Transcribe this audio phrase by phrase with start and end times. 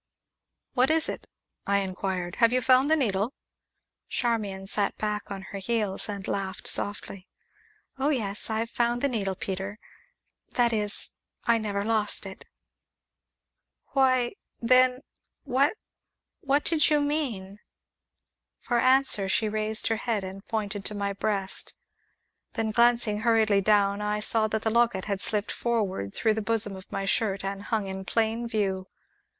[0.73, 1.27] "What is it?"
[1.67, 2.37] I inquired.
[2.37, 3.35] "Have you found the needle?"
[4.09, 7.27] Charmian sat back on her heels, and laughed softly.
[7.99, 9.77] "Oh, yes, I've found the needle, Peter,
[10.53, 11.11] that is
[11.45, 12.47] I never lost it."
[13.91, 15.01] "Why, then
[15.43, 15.77] what
[16.39, 17.59] what did you mean?"
[18.67, 21.75] For answer, she raised her hand and pointed to my breast.
[22.53, 26.75] Then, glancing hurriedly down, I saw that the locket had slipped forward through the bosom
[26.75, 28.87] of my shirt, and hung in plain view.